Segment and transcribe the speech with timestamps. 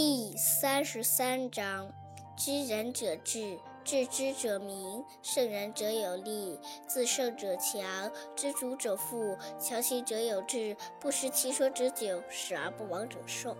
[0.00, 1.92] 第三十三章
[2.36, 6.56] 知人者智智之者明胜人者有力
[6.86, 13.56] 自胜者强知足者富强行者有志不失其所者久死而不亡者寿。